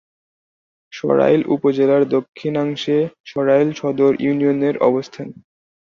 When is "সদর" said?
3.73-4.11